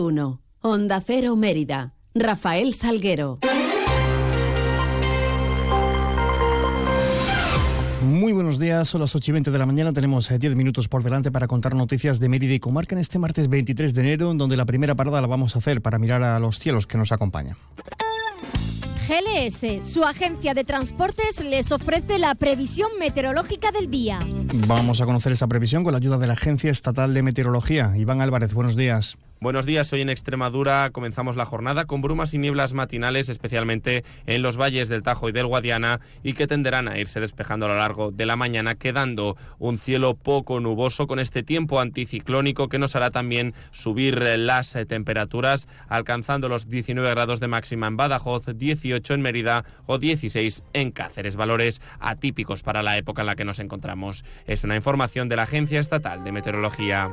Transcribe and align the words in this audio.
1. 0.00 0.40
Onda 0.60 1.00
Cero 1.00 1.36
Mérida. 1.36 1.94
Rafael 2.14 2.74
Salguero. 2.74 3.38
Muy 8.02 8.32
buenos 8.32 8.58
días, 8.58 8.88
son 8.88 9.00
las 9.00 9.14
8 9.14 9.30
y 9.30 9.32
20 9.32 9.50
de 9.50 9.58
la 9.58 9.66
mañana. 9.66 9.92
Tenemos 9.92 10.28
10 10.28 10.42
eh, 10.42 10.56
minutos 10.56 10.88
por 10.88 11.02
delante 11.02 11.30
para 11.30 11.46
contar 11.46 11.74
noticias 11.74 12.18
de 12.18 12.28
Mérida 12.28 12.54
y 12.54 12.58
Comarca 12.58 12.94
en 12.94 13.00
este 13.00 13.18
martes 13.18 13.48
23 13.48 13.92
de 13.94 14.00
enero, 14.00 14.32
donde 14.34 14.56
la 14.56 14.64
primera 14.64 14.94
parada 14.94 15.20
la 15.20 15.26
vamos 15.26 15.54
a 15.54 15.58
hacer 15.58 15.82
para 15.82 15.98
mirar 15.98 16.22
a 16.22 16.38
los 16.38 16.58
cielos 16.58 16.86
que 16.86 16.96
nos 16.96 17.12
acompañan. 17.12 17.56
GLS, 19.08 19.86
su 19.90 20.04
agencia 20.04 20.52
de 20.52 20.64
transportes, 20.64 21.42
les 21.42 21.72
ofrece 21.72 22.18
la 22.18 22.34
previsión 22.34 22.90
meteorológica 22.98 23.72
del 23.72 23.90
día. 23.90 24.20
Vamos 24.66 25.00
a 25.00 25.06
conocer 25.06 25.32
esa 25.32 25.46
previsión 25.46 25.82
con 25.82 25.92
la 25.92 25.98
ayuda 25.98 26.18
de 26.18 26.26
la 26.26 26.34
Agencia 26.34 26.70
Estatal 26.70 27.14
de 27.14 27.22
Meteorología. 27.22 27.94
Iván 27.96 28.20
Álvarez, 28.20 28.52
buenos 28.52 28.76
días. 28.76 29.16
Buenos 29.40 29.66
días, 29.66 29.92
hoy 29.92 30.00
en 30.00 30.10
Extremadura 30.10 30.90
comenzamos 30.90 31.36
la 31.36 31.46
jornada 31.46 31.84
con 31.84 32.02
brumas 32.02 32.34
y 32.34 32.38
nieblas 32.38 32.72
matinales, 32.72 33.28
especialmente 33.28 34.02
en 34.26 34.42
los 34.42 34.56
valles 34.56 34.88
del 34.88 35.04
Tajo 35.04 35.28
y 35.28 35.32
del 35.32 35.46
Guadiana, 35.46 36.00
y 36.24 36.32
que 36.32 36.48
tenderán 36.48 36.88
a 36.88 36.98
irse 36.98 37.20
despejando 37.20 37.66
a 37.66 37.68
lo 37.68 37.76
largo 37.76 38.10
de 38.10 38.26
la 38.26 38.34
mañana, 38.34 38.74
quedando 38.74 39.36
un 39.60 39.78
cielo 39.78 40.16
poco 40.16 40.58
nuboso 40.58 41.06
con 41.06 41.20
este 41.20 41.44
tiempo 41.44 41.78
anticiclónico 41.78 42.68
que 42.68 42.80
nos 42.80 42.96
hará 42.96 43.12
también 43.12 43.54
subir 43.70 44.20
las 44.20 44.76
temperaturas, 44.88 45.68
alcanzando 45.88 46.48
los 46.48 46.68
19 46.68 47.08
grados 47.08 47.38
de 47.38 47.46
máxima 47.46 47.86
en 47.86 47.96
Badajoz, 47.96 48.46
18 48.56 49.14
en 49.14 49.22
Mérida 49.22 49.64
o 49.86 49.98
16 49.98 50.64
en 50.72 50.90
Cáceres, 50.90 51.36
valores 51.36 51.80
atípicos 52.00 52.64
para 52.64 52.82
la 52.82 52.98
época 52.98 53.22
en 53.22 53.26
la 53.26 53.36
que 53.36 53.44
nos 53.44 53.60
encontramos. 53.60 54.24
Es 54.48 54.64
una 54.64 54.74
información 54.74 55.28
de 55.28 55.36
la 55.36 55.44
Agencia 55.44 55.78
Estatal 55.78 56.24
de 56.24 56.32
Meteorología. 56.32 57.12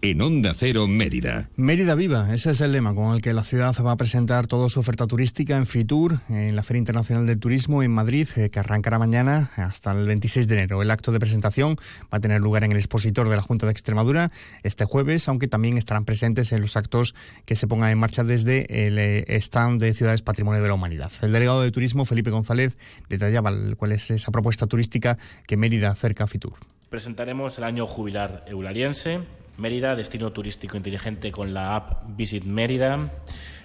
en 0.00 0.22
Onda 0.22 0.54
Cero 0.54 0.86
Mérida. 0.86 1.50
Mérida 1.56 1.94
Viva, 1.94 2.32
ese 2.32 2.50
es 2.50 2.60
el 2.60 2.72
lema 2.72 2.94
con 2.94 3.14
el 3.14 3.22
que 3.22 3.32
la 3.32 3.42
ciudad 3.42 3.74
va 3.84 3.92
a 3.92 3.96
presentar 3.96 4.46
toda 4.46 4.68
su 4.68 4.78
oferta 4.78 5.06
turística 5.06 5.56
en 5.56 5.66
FITUR, 5.66 6.20
en 6.28 6.54
la 6.54 6.62
Feria 6.62 6.78
Internacional 6.78 7.26
del 7.26 7.38
Turismo 7.38 7.82
en 7.82 7.90
Madrid, 7.90 8.28
eh, 8.36 8.50
que 8.50 8.58
arrancará 8.60 8.98
mañana 8.98 9.50
hasta 9.56 9.92
el 9.92 10.06
26 10.06 10.46
de 10.46 10.54
enero. 10.54 10.82
El 10.82 10.90
acto 10.90 11.10
de 11.10 11.18
presentación 11.18 11.76
va 12.12 12.18
a 12.18 12.20
tener 12.20 12.40
lugar 12.40 12.64
en 12.64 12.72
el 12.72 12.78
expositor 12.78 13.28
de 13.28 13.36
la 13.36 13.42
Junta 13.42 13.66
de 13.66 13.72
Extremadura 13.72 14.30
este 14.62 14.84
jueves, 14.84 15.28
aunque 15.28 15.48
también 15.48 15.76
estarán 15.78 16.04
presentes 16.04 16.52
en 16.52 16.60
los 16.60 16.76
actos 16.76 17.14
que 17.44 17.56
se 17.56 17.66
pongan 17.66 17.90
en 17.90 17.98
marcha 17.98 18.22
desde 18.22 18.86
el 18.86 18.98
eh, 18.98 19.24
stand 19.40 19.80
de 19.80 19.94
Ciudades 19.94 20.22
Patrimonio 20.22 20.62
de 20.62 20.68
la 20.68 20.74
Humanidad. 20.74 21.10
El 21.22 21.32
delegado 21.32 21.62
de 21.62 21.70
Turismo, 21.72 22.04
Felipe 22.04 22.30
González, 22.30 22.76
detallaba 23.08 23.52
cuál 23.76 23.92
es 23.92 24.10
esa 24.10 24.30
propuesta 24.30 24.66
turística 24.66 25.18
que 25.46 25.56
Mérida 25.56 25.90
acerca 25.90 26.24
a 26.24 26.26
FITUR. 26.26 26.54
Presentaremos 26.88 27.58
el 27.58 27.64
año 27.64 27.86
jubilar 27.86 28.44
eulariense, 28.46 29.20
Mérida, 29.58 29.96
destino 29.96 30.32
turístico 30.32 30.76
inteligente 30.76 31.32
con 31.32 31.52
la 31.52 31.74
app 31.74 32.04
Visit 32.16 32.44
Mérida, 32.44 33.10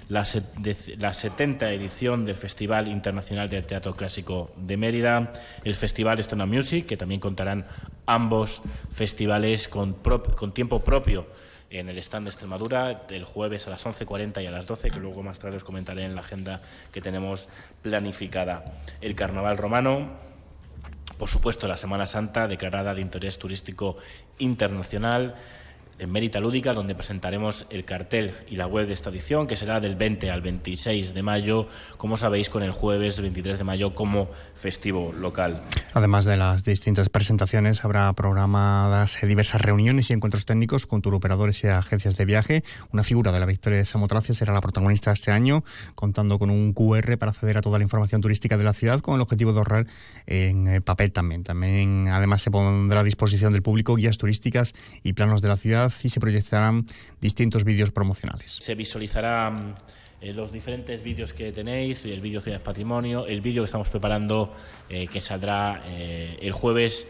la, 0.10 0.26
70 0.26 1.72
edición 1.72 2.26
del 2.26 2.36
Festival 2.36 2.88
Internacional 2.88 3.48
del 3.48 3.64
Teatro 3.64 3.96
Clásico 3.96 4.52
de 4.58 4.76
Mérida, 4.76 5.32
el 5.64 5.76
Festival 5.76 6.20
Estona 6.20 6.48
Music, 6.48 6.88
que 6.88 6.98
también 6.98 7.22
contarán 7.22 7.68
ambos 8.08 8.64
festivales 8.90 9.68
con, 9.68 9.94
con 9.94 10.52
tiempo 10.52 10.84
propio 10.84 11.28
en 11.70 11.90
el 11.90 12.00
stand 12.00 12.26
de 12.26 12.32
Extremadura 12.32 13.06
el 13.10 13.24
jueves 13.24 13.68
a 13.68 13.70
las 13.70 13.86
11.40 13.86 14.44
y 14.44 14.48
a 14.48 14.52
las 14.52 14.66
12, 14.66 14.90
que 14.90 15.00
luego 15.00 15.22
más 15.22 15.38
tarde 15.38 15.58
os 15.58 15.64
comentaré 15.64 16.06
en 16.06 16.16
la 16.16 16.22
agenda 16.22 16.62
que 16.92 17.02
tenemos 17.02 17.50
planificada. 17.84 18.66
El 19.00 19.14
Carnaval 19.14 19.58
Romano, 19.58 20.10
por 21.20 21.30
supuesto 21.30 21.68
la 21.68 21.78
Semana 21.78 22.08
Santa, 22.08 22.48
declarada 22.48 22.96
de 22.96 23.02
interés 23.02 23.38
turístico 23.38 23.98
internacional, 24.40 25.36
en 26.04 26.12
Mérita 26.12 26.40
Lúdica, 26.40 26.74
donde 26.74 26.96
presentaremos 26.96 27.66
el 27.70 27.86
cartel 27.86 28.36
y 28.50 28.58
la 28.58 28.68
web 28.68 28.88
de 28.88 28.94
esta 28.94 29.10
edición, 29.10 29.48
que 29.48 29.56
será 29.56 29.80
del 29.80 29.96
20 29.96 30.30
al 30.30 30.42
26 30.42 31.14
de 31.14 31.24
mayo, 31.24 31.68
como 31.98 32.18
sabéis, 32.18 32.50
con 32.50 32.62
el 32.62 32.72
jueves 32.72 33.22
23 33.22 33.58
de 33.58 33.64
mayo 33.64 33.96
como 33.96 34.30
festivo 34.56 35.14
local. 35.14 35.62
Además 35.94 36.26
de 36.26 36.38
las 36.38 36.66
distintas 36.66 37.10
presentaciones, 37.10 37.86
habrá 37.86 38.12
programadas 38.14 39.18
diversas 39.22 39.62
reuniones 39.62 40.10
y 40.10 40.14
encuentros 40.14 40.46
técnicos 40.46 40.86
con 40.86 41.02
turoperadores 41.02 41.64
y 41.64 41.68
agencias 41.68 42.18
de 42.18 42.26
viaje. 42.26 42.64
Una 42.92 43.04
figura 43.04 43.32
de 43.32 43.40
la 43.40 43.46
Victoria 43.46 43.80
de 43.80 43.86
Samotracia 43.86 44.36
será 44.36 44.54
la 44.54 44.62
protagonista 44.62 45.12
este 45.12 45.32
año, 45.32 45.64
contando 45.96 46.38
con 46.38 46.50
un 46.50 46.74
QR 46.74 47.18
para 47.18 47.32
acceder 47.32 47.58
a 47.58 47.62
toda 47.62 47.78
la 47.78 47.84
información 47.84 48.22
turística 48.22 48.58
de 48.58 48.64
la 48.64 48.74
ciudad, 48.74 49.00
con 49.00 49.16
el 49.16 49.22
objetivo 49.22 49.54
de 49.54 49.60
ahorrar 49.60 49.88
en 50.26 50.68
eh, 50.68 50.82
papel 50.82 51.12
también. 51.12 51.44
También, 51.44 52.10
además, 52.10 52.42
se 52.42 52.52
pondrá 52.52 53.00
a 53.00 53.04
disposición 53.04 53.54
del 53.54 53.62
público 53.62 53.96
guías 53.96 54.18
turísticas 54.18 54.74
y 55.02 55.14
planos 55.14 55.42
de 55.42 55.48
la 55.48 55.56
ciudad 55.56 55.93
y 56.04 56.10
se 56.10 56.20
proyectarán 56.20 56.86
distintos 57.22 57.64
vídeos 57.64 57.92
promocionales. 57.92 58.58
Se 58.62 58.76
visualizarán 58.76 59.76
eh, 60.24 60.32
los 60.32 60.54
diferentes 60.54 61.04
vídeos 61.04 61.34
que 61.34 61.52
tenéis, 61.52 62.06
el 62.06 62.22
vídeo 62.22 62.40
Ciudades 62.40 62.64
Patrimonio, 62.64 63.28
el 63.28 63.42
vídeo 63.42 63.62
que 63.62 63.66
estamos 63.66 63.90
preparando 63.90 64.54
eh, 64.90 65.08
que 65.08 65.20
saldrá 65.20 65.84
eh, 65.86 66.38
el 66.42 66.54
jueves 66.54 67.10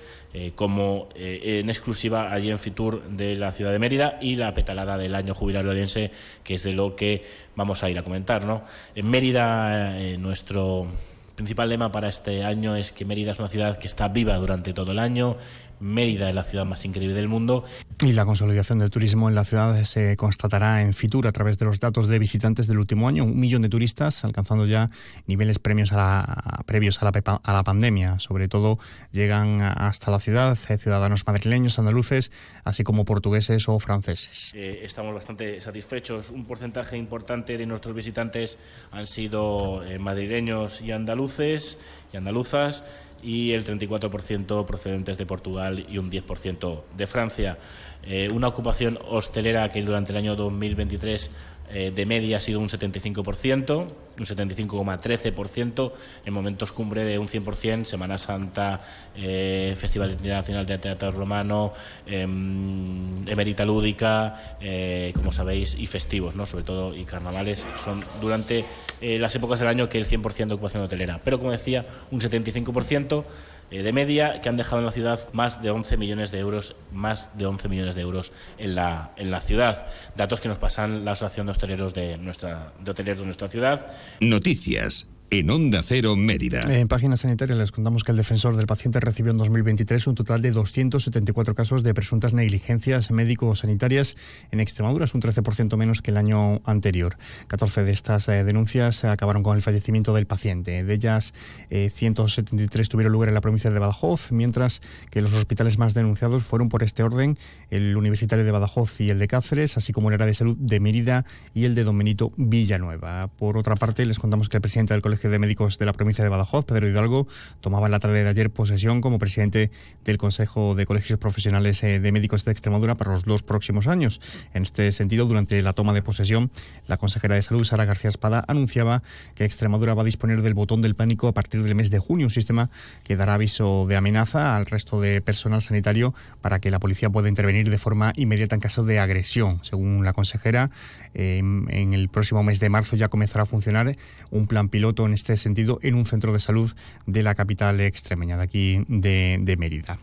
como 0.55 1.09
en 1.13 1.69
exclusiva 1.69 2.33
allí 2.33 2.49
en 2.49 2.57
Fitur 2.57 3.03
de 3.07 3.35
la 3.35 3.51
ciudad 3.51 3.71
de 3.71 3.77
Mérida 3.77 4.17
y 4.19 4.35
la 4.35 4.51
petalada 4.55 4.97
del 4.97 5.13
año 5.13 5.35
jubilar 5.35 5.67
oriense, 5.67 6.09
que 6.43 6.55
es 6.55 6.63
de 6.63 6.73
lo 6.73 6.95
que 6.95 7.23
vamos 7.55 7.83
a 7.83 7.91
ir 7.91 7.99
a 7.99 8.03
comentar. 8.03 8.43
¿no? 8.43 8.63
En 8.95 9.11
Mérida, 9.11 9.95
nuestro 10.17 10.87
principal 11.35 11.69
lema 11.69 11.91
para 11.91 12.09
este 12.09 12.43
año 12.43 12.75
es 12.75 12.91
que 12.91 13.05
Mérida 13.05 13.33
es 13.33 13.39
una 13.39 13.47
ciudad 13.47 13.77
que 13.77 13.85
está 13.85 14.07
viva 14.07 14.35
durante 14.37 14.73
todo 14.73 14.91
el 14.91 14.97
año, 14.97 15.37
Mérida 15.79 16.29
es 16.29 16.35
la 16.35 16.43
ciudad 16.43 16.65
más 16.65 16.85
increíble 16.85 17.15
del 17.15 17.27
mundo. 17.27 17.63
Y 18.01 18.13
la 18.13 18.25
consolidación 18.25 18.79
del 18.79 18.89
turismo 18.89 19.29
en 19.29 19.35
la 19.35 19.43
ciudad 19.43 19.75
se 19.83 20.17
constatará 20.17 20.81
en 20.81 20.93
Fitur 20.93 21.27
a 21.27 21.31
través 21.31 21.57
de 21.57 21.65
los 21.65 21.79
datos 21.79 22.07
de 22.07 22.19
visitantes 22.19 22.67
del 22.67 22.79
último 22.79 23.07
año. 23.07 23.23
Un 23.23 23.39
millón 23.39 23.61
de 23.61 23.69
turistas, 23.69 24.23
alcanzando 24.23 24.65
ya 24.65 24.89
niveles 25.27 25.59
premios 25.59 25.91
a 25.93 25.97
la, 25.97 26.63
previos 26.65 27.01
a 27.01 27.05
la, 27.05 27.39
a 27.43 27.53
la 27.53 27.63
pandemia. 27.63 28.19
Sobre 28.19 28.47
todo 28.47 28.79
llegan 29.11 29.61
hasta 29.61 30.11
la 30.11 30.19
ciudad 30.19 30.57
eh, 30.69 30.77
ciudadanos 30.77 31.25
madrileños, 31.25 31.79
andaluces, 31.79 32.31
así 32.63 32.83
como 32.83 33.05
portugueses 33.05 33.67
o 33.69 33.79
franceses. 33.79 34.51
Eh, 34.55 34.81
estamos 34.83 35.13
bastante 35.13 35.59
satisfechos. 35.61 36.29
Un 36.29 36.45
porcentaje 36.45 36.97
importante 36.97 37.57
de 37.57 37.65
nuestros 37.65 37.95
visitantes 37.95 38.59
han 38.91 39.07
sido 39.07 39.83
eh, 39.83 39.99
madrileños 39.99 40.81
y 40.81 40.91
andaluces 40.91 41.79
y 42.11 42.17
andaluzas 42.17 42.85
y 43.23 43.53
el 43.53 43.65
34% 43.65 44.65
procedentes 44.65 45.17
de 45.17 45.25
Portugal 45.25 45.85
y 45.89 45.97
un 45.97 46.11
10% 46.11 46.81
de 46.95 47.07
Francia. 47.07 47.57
Eh, 48.05 48.29
una 48.29 48.49
ocupación 48.49 48.99
hostelera 49.07 49.71
que 49.71 49.81
durante 49.81 50.11
el 50.11 50.17
año 50.17 50.35
2023 50.35 51.31
eh, 51.73 51.91
de 51.93 52.05
media 52.05 52.37
ha 52.37 52.39
sido 52.39 52.59
un 52.59 52.69
75%, 52.69 53.87
un 54.19 54.25
75,13%, 54.25 55.91
en 56.25 56.33
momentos 56.33 56.71
cumbre 56.71 57.03
de 57.03 57.17
un 57.17 57.27
100%, 57.27 57.85
Semana 57.85 58.19
Santa, 58.19 58.81
eh, 59.15 59.75
Festival 59.77 60.11
Internacional 60.11 60.67
de 60.67 60.77
Teatro 60.77 61.11
Romano, 61.11 61.73
em, 62.05 63.27
Emerita 63.27 63.65
Lúdica, 63.65 64.57
eh, 64.61 65.13
como 65.15 65.31
sabéis, 65.31 65.75
y 65.79 65.87
festivos, 65.87 66.35
¿no? 66.35 66.45
sobre 66.45 66.63
todo, 66.63 66.95
y 66.95 67.05
carnavales, 67.05 67.65
son 67.77 68.03
durante 68.21 68.65
las 69.01 69.35
épocas 69.35 69.59
del 69.59 69.67
año 69.67 69.89
que 69.89 69.97
el 69.97 70.05
100% 70.05 70.47
de 70.47 70.53
ocupación 70.53 70.83
hotelera. 70.83 71.19
Pero, 71.25 71.37
como 71.37 71.51
decía, 71.51 71.85
un 72.11 72.21
75%. 72.21 73.25
Eh, 73.73 73.81
de 73.81 73.91
media 73.91 74.39
que 74.39 74.49
han 74.49 74.55
dejado 74.55 74.77
en 74.77 74.85
la 74.85 74.91
ciudad 74.91 75.19
más 75.33 75.63
de 75.63 75.71
11 75.71 75.97
millones 75.97 76.29
de 76.29 76.37
euros, 76.37 76.75
más 76.91 77.35
de 77.35 77.47
11 77.47 77.69
millones 77.69 77.95
de 77.95 78.01
euros 78.01 78.31
en 78.59 78.75
la, 78.75 79.13
en 79.17 79.31
la 79.31 79.41
ciudad. 79.41 79.87
Datos 80.15 80.39
que 80.39 80.47
nos 80.47 80.59
pasan 80.59 81.03
la 81.05 81.13
Asociación 81.13 81.47
de 81.47 81.53
Hosteleros 81.53 81.95
de 81.95 82.19
nuestra, 82.19 82.71
de 82.79 82.91
Hoteleros 82.91 83.21
de 83.21 83.25
nuestra 83.25 83.49
ciudad. 83.49 83.87
Noticias 84.19 85.07
en 85.39 85.49
Onda 85.49 85.81
Cero 85.81 86.15
Mérida. 86.15 86.61
En 86.69 86.87
páginas 86.87 87.21
sanitarias 87.21 87.57
les 87.57 87.71
contamos 87.71 88.03
que 88.03 88.11
el 88.11 88.17
defensor 88.17 88.55
del 88.55 88.67
paciente 88.67 88.99
recibió 88.99 89.31
en 89.31 89.39
2023 89.39 90.05
un 90.05 90.13
total 90.13 90.43
de 90.43 90.51
274 90.51 91.55
casos 91.55 91.81
de 91.81 91.91
presuntas 91.95 92.33
negligencias 92.33 93.09
médico-sanitarias 93.09 94.15
en 94.51 94.59
Extremadura, 94.59 95.05
es 95.05 95.15
un 95.15 95.21
13% 95.23 95.75
menos 95.75 96.03
que 96.03 96.11
el 96.11 96.17
año 96.17 96.61
anterior. 96.65 97.17
14 97.47 97.83
de 97.83 97.91
estas 97.93 98.27
eh, 98.27 98.43
denuncias 98.43 99.05
acabaron 99.05 99.41
con 99.41 99.55
el 99.55 99.63
fallecimiento 99.63 100.13
del 100.13 100.27
paciente. 100.27 100.83
De 100.83 100.93
ellas, 100.93 101.33
173 101.69 102.85
eh, 102.85 102.89
tuvieron 102.89 103.11
lugar 103.11 103.29
en 103.29 103.33
la 103.33 103.41
provincia 103.41 103.71
de 103.71 103.79
Badajoz, 103.79 104.31
mientras 104.31 104.83
que 105.09 105.21
los 105.21 105.33
hospitales 105.33 105.79
más 105.79 105.95
denunciados 105.95 106.43
fueron 106.43 106.69
por 106.69 106.83
este 106.83 107.01
orden 107.01 107.39
el 107.71 107.97
Universitario 107.97 108.45
de 108.45 108.51
Badajoz 108.51 109.01
y 109.01 109.09
el 109.09 109.17
de 109.17 109.27
Cáceres, 109.27 109.77
así 109.77 109.93
como 109.93 110.09
el 110.09 110.13
área 110.13 110.27
de 110.27 110.35
salud 110.35 110.55
de 110.59 110.79
Mérida 110.79 111.25
y 111.55 111.65
el 111.65 111.73
de 111.73 111.83
Don 111.83 111.97
Benito 111.97 112.33
Villanueva. 112.37 113.29
Por 113.29 113.57
otra 113.57 113.75
parte, 113.75 114.05
les 114.05 114.19
contamos 114.19 114.47
que 114.47 114.57
el 114.57 114.61
presidente 114.61 114.93
del 114.93 115.01
Colegio 115.01 115.22
de 115.29 115.39
Médicos 115.39 115.77
de 115.77 115.85
la 115.85 115.93
provincia 115.93 116.23
de 116.23 116.29
Badajoz, 116.29 116.65
Pedro 116.65 116.87
Hidalgo, 116.87 117.27
tomaba 117.61 117.89
la 117.89 117.99
tarde 117.99 118.23
de 118.23 118.29
ayer 118.29 118.49
posesión 118.49 119.01
como 119.01 119.19
presidente 119.19 119.71
del 120.03 120.17
Consejo 120.17 120.75
de 120.75 120.85
Colegios 120.85 121.19
Profesionales 121.19 121.83
eh, 121.83 121.99
de 121.99 122.11
Médicos 122.11 122.45
de 122.45 122.51
Extremadura 122.51 122.95
para 122.95 123.11
los 123.11 123.25
dos 123.25 123.43
próximos 123.43 123.87
años. 123.87 124.21
En 124.53 124.63
este 124.63 124.91
sentido, 124.91 125.25
durante 125.25 125.61
la 125.61 125.73
toma 125.73 125.93
de 125.93 126.01
posesión, 126.01 126.51
la 126.87 126.97
consejera 126.97 127.35
de 127.35 127.41
Salud, 127.41 127.63
Sara 127.63 127.85
García 127.85 128.09
Espada, 128.09 128.43
anunciaba 128.47 129.03
que 129.35 129.45
Extremadura 129.45 129.93
va 129.93 130.01
a 130.01 130.05
disponer 130.05 130.41
del 130.41 130.53
botón 130.53 130.81
del 130.81 130.95
pánico 130.95 131.27
a 131.27 131.33
partir 131.33 131.63
del 131.63 131.75
mes 131.75 131.89
de 131.89 131.99
junio, 131.99 132.27
un 132.27 132.31
sistema 132.31 132.69
que 133.03 133.15
dará 133.15 133.35
aviso 133.35 133.85
de 133.87 133.95
amenaza 133.95 134.55
al 134.55 134.65
resto 134.65 134.99
de 134.99 135.21
personal 135.21 135.61
sanitario 135.61 136.13
para 136.41 136.59
que 136.59 136.71
la 136.71 136.79
policía 136.79 137.09
pueda 137.09 137.29
intervenir 137.29 137.69
de 137.69 137.77
forma 137.77 138.13
inmediata 138.15 138.55
en 138.55 138.61
caso 138.61 138.83
de 138.83 138.99
agresión. 138.99 139.59
Según 139.63 140.03
la 140.03 140.13
consejera, 140.13 140.71
en 141.13 141.93
el 141.93 142.09
próximo 142.09 142.43
mes 142.43 142.59
de 142.59 142.69
marzo 142.69 142.95
ya 142.95 143.09
comenzará 143.09 143.43
a 143.43 143.45
funcionar 143.45 143.95
un 144.31 144.47
plan 144.47 144.69
piloto 144.69 145.02
en 145.05 145.13
este 145.13 145.37
sentido 145.37 145.79
en 145.81 145.95
un 145.95 146.05
centro 146.05 146.33
de 146.33 146.39
salud 146.39 146.71
de 147.05 147.23
la 147.23 147.35
capital 147.35 147.79
extremeña, 147.81 148.37
de 148.37 148.43
aquí 148.43 148.85
de, 148.87 149.55
Mérida. 149.57 149.99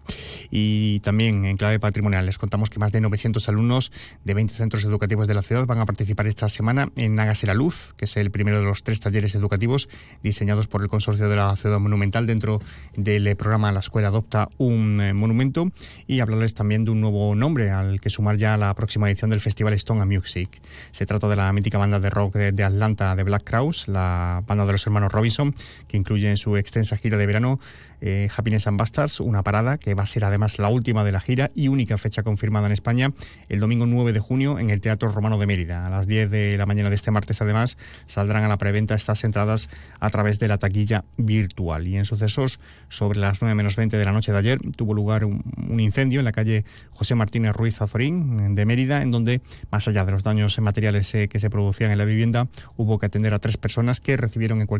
Y 0.51 1.01
también 1.01 1.45
en 1.45 1.57
clave 1.57 1.79
patrimonial 1.81 2.27
les 2.27 2.39
contamos 2.39 2.71
que 2.71 2.79
más 2.79 2.93
de 2.93 3.01
900 3.01 3.49
alumnos 3.49 3.93
de 4.25 4.35
20 4.35 4.55
centros 4.55 4.85
educativos 4.85 5.27
de 5.27 5.35
la 5.35 5.43
ciudad 5.43 5.67
van 5.67 5.79
a 5.79 5.87
participar 5.87 6.27
esta 6.27 6.49
semana 6.49 6.91
en 6.97 7.19
Hágase 7.19 7.47
la 7.47 7.55
Luz, 7.55 7.95
que 7.97 8.05
es 8.05 8.17
el 8.17 8.31
primero 8.31 8.59
de 8.59 8.65
los 8.65 8.83
tres 8.83 9.01
talleres 9.01 9.35
educativos 9.35 9.89
diseñados 10.23 10.69
por 10.69 10.83
el 10.83 10.89
Consorcio 10.89 11.29
de 11.29 11.37
la 11.37 11.55
Ciudad 11.57 11.79
Monumental 11.79 12.27
dentro 12.27 12.61
del 12.97 13.37
programa 13.37 13.73
La 13.73 13.81
Escuela 13.81 14.09
Adopta 14.09 14.49
un 14.59 15.01
eh, 15.01 15.15
Monumento 15.15 15.71
y 16.07 16.21
hablarles 16.21 16.55
también 16.55 16.85
de 16.85 16.93
un 16.93 17.01
nuevo 17.01 17.35
nombre 17.35 17.71
al 17.71 18.01
que 18.01 18.11
sumar 18.11 18.37
ya 18.37 18.57
la 18.57 18.75
próxima 18.75 19.09
edición 19.09 19.31
del 19.31 19.41
Festival 19.41 19.75
Stone 19.75 20.03
a 20.03 20.05
Music. 20.05 20.61
Se 20.91 21.07
trata 21.07 21.29
de 21.29 21.37
la 21.37 21.53
mítica 21.53 21.79
banda 21.79 22.01
de 22.01 22.11
rock 22.11 22.35
de 22.37 22.65
Atlanta 22.65 23.15
de 23.17 23.23
Black 23.23 23.45
Crowes, 23.45 23.89
la 23.89 24.43
banda 24.47 24.67
de 24.67 24.73
los 24.73 24.87
hermanos 24.91 25.13
Robinson, 25.13 25.55
que 25.89 25.97
incluye 25.97 26.29
en 26.29 26.37
su 26.37 26.57
extensa 26.57 26.97
gira 26.97 27.17
de 27.17 27.27
verano 27.27 27.59
eh, 28.01 28.29
Happiness 28.35 28.67
and 28.67 28.79
Bastards, 28.79 29.21
una 29.21 29.43
parada 29.43 29.79
que 29.79 29.95
va 29.95 30.03
a 30.03 30.07
ser 30.07 30.25
además 30.25 30.59
la 30.59 30.69
última 30.69 31.05
de 31.05 31.13
la 31.13 31.21
gira 31.21 31.51
y 31.55 31.69
única 31.69 31.99
fecha 31.99 32.23
confirmada 32.23 32.67
en 32.67 32.73
España 32.73 33.13
el 33.49 33.61
domingo 33.61 33.87
9 33.87 34.13
de 34.13 34.21
junio 34.21 34.59
en 34.59 34.71
el 34.71 34.81
Teatro 34.81 35.11
Romano 35.11 35.39
de 35.39 35.47
Mérida. 35.47 35.87
A 35.87 35.91
las 35.91 36.07
10 36.07 36.31
de 36.31 36.57
la 36.57 36.67
mañana 36.67 36.89
de 36.89 36.95
este 36.95 37.11
martes, 37.11 37.43
además, 37.43 37.77
saldrán 38.07 38.45
a 38.45 38.49
la 38.49 38.57
preventa 38.57 38.95
estas 38.95 39.23
entradas 39.25 39.69
a 40.01 40.11
través 40.11 40.39
de 40.39 40.49
la 40.49 40.59
taquilla 40.59 41.05
virtual. 41.19 41.87
Y 41.87 41.97
en 41.97 42.05
sucesos, 42.05 42.59
sobre 42.89 43.19
las 43.19 43.43
9 43.43 43.55
menos 43.55 43.77
20 43.77 43.97
de 43.97 44.05
la 44.05 44.13
noche 44.13 44.33
de 44.33 44.39
ayer, 44.39 44.59
tuvo 44.77 44.95
lugar 44.95 45.25
un, 45.25 45.41
incendio 45.79 46.21
en 46.21 46.25
la 46.25 46.33
calle 46.33 46.65
José 46.91 47.15
Martínez 47.15 47.53
Ruiz 47.53 47.81
Azorín 47.81 48.55
de 48.55 48.65
Mérida, 48.67 49.03
en 49.03 49.11
donde, 49.11 49.41
más 49.71 49.87
allá 49.89 50.05
de 50.05 50.13
los 50.13 50.23
daños 50.23 50.59
materiales 50.59 51.15
eh, 51.15 51.29
que 51.29 51.39
se 51.39 51.51
producían 51.51 51.91
en 51.91 51.99
la 51.99 52.05
vivienda, 52.05 52.49
hubo 52.77 52.99
que 52.99 53.07
atender 53.07 53.35
a 53.35 53.39
tres 53.39 53.57
personas 53.57 54.01
que 54.01 54.17
recibieron 54.17 54.61
en 54.61 54.67
cualquier 54.67 54.80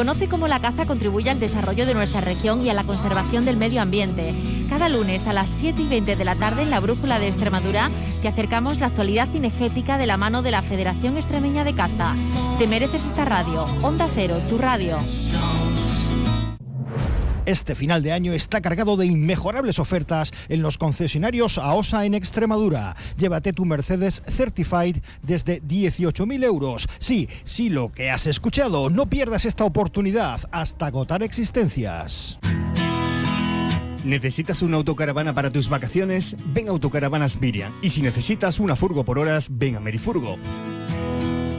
Conoce 0.00 0.30
cómo 0.30 0.48
la 0.48 0.60
caza 0.60 0.86
contribuye 0.86 1.28
al 1.28 1.40
desarrollo 1.40 1.84
de 1.84 1.92
nuestra 1.92 2.22
región 2.22 2.64
y 2.64 2.70
a 2.70 2.72
la 2.72 2.84
conservación 2.84 3.44
del 3.44 3.58
medio 3.58 3.82
ambiente. 3.82 4.32
Cada 4.70 4.88
lunes 4.88 5.26
a 5.26 5.34
las 5.34 5.50
7 5.50 5.82
y 5.82 5.88
20 5.88 6.16
de 6.16 6.24
la 6.24 6.34
tarde 6.36 6.62
en 6.62 6.70
la 6.70 6.80
Brújula 6.80 7.18
de 7.18 7.28
Extremadura 7.28 7.90
te 8.22 8.28
acercamos 8.28 8.78
la 8.78 8.86
actualidad 8.86 9.28
cinegética 9.30 9.98
de 9.98 10.06
la 10.06 10.16
mano 10.16 10.40
de 10.40 10.52
la 10.52 10.62
Federación 10.62 11.18
Extremeña 11.18 11.64
de 11.64 11.74
Caza. 11.74 12.14
Te 12.58 12.66
mereces 12.66 13.04
esta 13.04 13.26
radio. 13.26 13.66
Onda 13.82 14.08
Cero, 14.14 14.38
tu 14.48 14.56
radio. 14.56 14.96
Este 17.50 17.74
final 17.74 18.04
de 18.04 18.12
año 18.12 18.32
está 18.32 18.60
cargado 18.60 18.96
de 18.96 19.06
inmejorables 19.06 19.80
ofertas 19.80 20.30
en 20.48 20.62
los 20.62 20.78
concesionarios 20.78 21.58
AOSA 21.58 22.04
en 22.04 22.14
Extremadura. 22.14 22.94
Llévate 23.16 23.52
tu 23.52 23.64
Mercedes 23.64 24.22
Certified 24.28 24.98
desde 25.22 25.60
18.000 25.60 26.44
euros. 26.44 26.86
Sí, 27.00 27.28
sí, 27.42 27.68
lo 27.68 27.90
que 27.90 28.08
has 28.08 28.28
escuchado. 28.28 28.88
No 28.88 29.06
pierdas 29.06 29.46
esta 29.46 29.64
oportunidad 29.64 30.48
hasta 30.52 30.86
agotar 30.86 31.24
existencias. 31.24 32.38
¿Necesitas 34.04 34.62
una 34.62 34.76
autocaravana 34.76 35.34
para 35.34 35.50
tus 35.50 35.68
vacaciones? 35.68 36.36
Ven 36.54 36.68
a 36.68 36.70
Autocaravanas 36.70 37.40
Miriam. 37.40 37.72
Y 37.82 37.90
si 37.90 38.00
necesitas 38.00 38.60
una 38.60 38.76
furgo 38.76 39.02
por 39.02 39.18
horas, 39.18 39.48
ven 39.50 39.74
a 39.74 39.80
Merifurgo. 39.80 40.38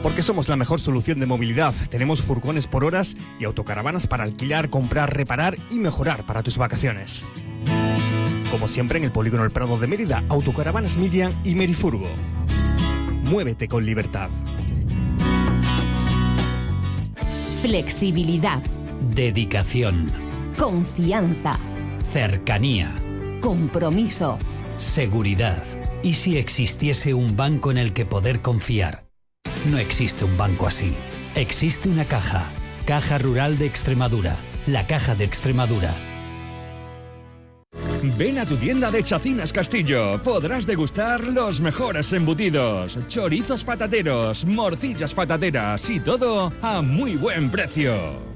Porque 0.02 0.22
somos 0.22 0.48
la 0.48 0.56
mejor 0.56 0.80
solución 0.80 1.20
de 1.20 1.26
movilidad. 1.26 1.72
Tenemos 1.88 2.22
furgones 2.22 2.66
por 2.66 2.84
horas 2.84 3.16
y 3.38 3.44
autocaravanas 3.44 4.06
para 4.06 4.24
alquilar, 4.24 4.68
comprar, 4.68 5.16
reparar 5.16 5.56
y 5.70 5.78
mejorar 5.78 6.24
para 6.24 6.42
tus 6.42 6.58
vacaciones. 6.58 7.24
Como 8.50 8.68
siempre 8.68 8.98
en 8.98 9.04
el 9.04 9.12
Polígono 9.12 9.44
El 9.44 9.50
Prado 9.50 9.78
de 9.78 9.86
Mérida, 9.86 10.22
Autocaravanas 10.28 10.96
Midian 10.96 11.32
y 11.44 11.54
Merifurgo. 11.54 12.08
Muévete 13.24 13.68
con 13.68 13.86
libertad. 13.86 14.28
Flexibilidad. 17.62 18.60
Dedicación. 19.14 20.10
Confianza. 20.58 21.56
Cercanía. 22.12 22.92
Compromiso. 23.40 24.38
Seguridad. 24.78 25.62
¿Y 26.02 26.14
si 26.14 26.36
existiese 26.38 27.14
un 27.14 27.36
banco 27.36 27.70
en 27.70 27.78
el 27.78 27.92
que 27.92 28.04
poder 28.04 28.42
confiar? 28.42 29.01
No 29.70 29.78
existe 29.78 30.24
un 30.24 30.36
banco 30.36 30.66
así. 30.66 30.92
Existe 31.36 31.88
una 31.88 32.04
caja. 32.04 32.50
Caja 32.84 33.18
Rural 33.18 33.58
de 33.58 33.66
Extremadura. 33.66 34.36
La 34.66 34.86
Caja 34.86 35.14
de 35.14 35.24
Extremadura. 35.24 35.94
Ven 38.18 38.38
a 38.38 38.44
tu 38.44 38.56
tienda 38.56 38.90
de 38.90 39.04
Chacinas 39.04 39.52
Castillo. 39.52 40.20
Podrás 40.22 40.66
degustar 40.66 41.22
los 41.24 41.60
mejores 41.60 42.12
embutidos, 42.12 42.98
chorizos 43.06 43.64
patateros, 43.64 44.44
morcillas 44.44 45.14
patateras 45.14 45.88
y 45.88 46.00
todo 46.00 46.52
a 46.60 46.82
muy 46.82 47.14
buen 47.14 47.48
precio. 47.48 48.31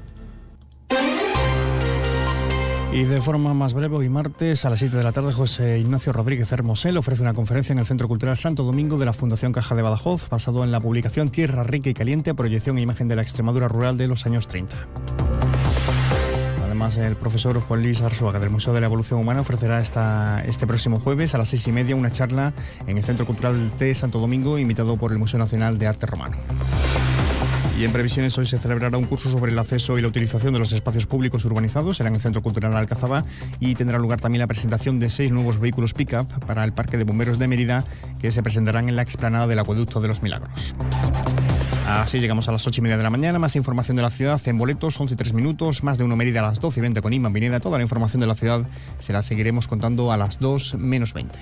Y 2.91 3.03
de 3.03 3.21
forma 3.21 3.53
más 3.53 3.73
breve, 3.73 3.97
hoy 3.97 4.09
martes 4.09 4.65
a 4.65 4.69
las 4.69 4.79
7 4.79 4.95
de 4.97 5.03
la 5.03 5.11
tarde, 5.11 5.33
José 5.33 5.77
Ignacio 5.79 6.13
Rodríguez 6.13 6.51
Hermosel 6.51 6.97
ofrece 6.97 7.21
una 7.21 7.33
conferencia 7.33 7.73
en 7.73 7.79
el 7.79 7.85
Centro 7.85 8.07
Cultural 8.07 8.37
Santo 8.37 8.63
Domingo 8.63 8.97
de 8.97 9.05
la 9.05 9.13
Fundación 9.13 9.51
Caja 9.51 9.75
de 9.75 9.81
Badajoz, 9.81 10.29
basado 10.29 10.63
en 10.63 10.71
la 10.71 10.79
publicación 10.79 11.29
Tierra 11.29 11.63
Rica 11.63 11.89
y 11.89 11.93
Caliente, 11.93 12.33
proyección 12.33 12.77
e 12.77 12.81
imagen 12.81 13.07
de 13.07 13.15
la 13.15 13.21
Extremadura 13.21 13.67
rural 13.67 13.97
de 13.97 14.07
los 14.07 14.25
años 14.25 14.47
30. 14.47 14.75
Además, 16.63 16.97
el 16.97 17.15
profesor 17.17 17.59
Juan 17.59 17.83
Luis 17.83 18.01
Arzuaga 18.01 18.39
del 18.39 18.51
Museo 18.51 18.73
de 18.73 18.79
la 18.79 18.87
Evolución 18.87 19.19
Humana 19.19 19.41
ofrecerá 19.41 19.81
esta, 19.81 20.43
este 20.45 20.65
próximo 20.65 20.99
jueves 20.99 21.35
a 21.35 21.37
las 21.37 21.49
seis 21.49 21.67
y 21.67 21.71
media 21.71 21.95
una 21.95 22.11
charla 22.11 22.53
en 22.87 22.97
el 22.97 23.03
Centro 23.03 23.25
Cultural 23.25 23.71
de 23.77 23.93
Santo 23.95 24.19
Domingo, 24.19 24.57
invitado 24.57 24.95
por 24.95 25.11
el 25.11 25.17
Museo 25.17 25.39
Nacional 25.39 25.77
de 25.77 25.87
Arte 25.87 26.05
Romano. 26.05 26.37
Y 27.77 27.85
en 27.85 27.91
previsiones 27.91 28.35
hoy 28.39 28.47
se 28.47 28.57
celebrará 28.57 28.97
un 28.97 29.05
curso 29.05 29.29
sobre 29.29 29.51
el 29.51 29.59
acceso 29.59 29.99
y 29.99 30.01
la 30.01 30.07
utilización 30.07 30.51
de 30.51 30.57
los 30.57 30.71
espacios 30.71 31.05
públicos 31.05 31.45
urbanizados. 31.45 31.97
Será 31.97 32.09
en 32.09 32.15
el 32.15 32.21
Centro 32.21 32.41
Cultural 32.41 32.75
Alcazaba 32.75 33.23
y 33.59 33.75
tendrá 33.75 33.99
lugar 33.99 34.19
también 34.19 34.39
la 34.39 34.47
presentación 34.47 34.97
de 34.99 35.11
seis 35.11 35.31
nuevos 35.31 35.59
vehículos 35.59 35.93
pick-up 35.93 36.27
para 36.47 36.63
el 36.63 36.73
Parque 36.73 36.97
de 36.97 37.03
Bomberos 37.03 37.37
de 37.37 37.47
Mérida 37.47 37.85
que 38.19 38.31
se 38.31 38.41
presentarán 38.41 38.89
en 38.89 38.95
la 38.95 39.03
explanada 39.03 39.45
del 39.45 39.59
Acueducto 39.59 40.01
de 40.01 40.07
los 40.07 40.23
Milagros. 40.23 40.75
Así 41.87 42.19
llegamos 42.19 42.49
a 42.49 42.51
las 42.51 42.65
ocho 42.65 42.81
y 42.81 42.83
media 42.83 42.97
de 42.97 43.03
la 43.03 43.11
mañana. 43.11 43.37
Más 43.37 43.55
información 43.55 43.95
de 43.95 44.01
la 44.01 44.09
ciudad 44.09 44.41
en 44.45 44.57
boletos, 44.57 44.99
11 44.99 45.13
y 45.13 45.17
3 45.17 45.33
minutos. 45.33 45.83
Más 45.83 45.99
de 45.99 46.03
uno 46.03 46.15
Mérida 46.15 46.39
a 46.39 46.49
las 46.49 46.59
12 46.59 46.79
y 46.79 46.81
20 46.81 47.01
con 47.03 47.13
Iman 47.13 47.31
Vineda. 47.31 47.59
Toda 47.59 47.77
la 47.77 47.83
información 47.83 48.21
de 48.21 48.27
la 48.27 48.33
ciudad 48.33 48.67
se 48.97 49.13
la 49.13 49.21
seguiremos 49.21 49.67
contando 49.67 50.11
a 50.11 50.17
las 50.17 50.39
2 50.39 50.75
menos 50.79 51.13
20. 51.13 51.37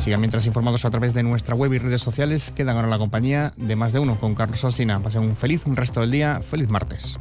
Sigan 0.00 0.20
mientras 0.20 0.46
informados 0.46 0.86
a 0.86 0.90
través 0.90 1.12
de 1.12 1.22
nuestra 1.22 1.54
web 1.54 1.74
y 1.74 1.78
redes 1.78 2.00
sociales. 2.00 2.52
Quedan 2.56 2.76
ahora 2.76 2.88
la 2.88 2.96
compañía 2.96 3.52
de 3.58 3.76
más 3.76 3.92
de 3.92 3.98
uno 3.98 4.18
con 4.18 4.34
Carlos 4.34 4.64
Alsina. 4.64 4.98
Pasen 5.00 5.22
un 5.22 5.36
feliz 5.36 5.62
resto 5.66 6.00
del 6.00 6.10
día. 6.10 6.40
Feliz 6.40 6.70
martes. 6.70 7.20